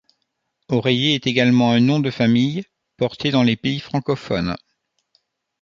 Oreiller 0.69 1.13
est 1.13 1.27
également 1.27 1.69
un 1.73 1.79
nom 1.79 1.99
de 1.99 2.09
famille 2.09 2.63
porté 2.97 3.29
dans 3.29 3.43
les 3.43 3.55
pays 3.55 3.79
francophones. 3.79 4.55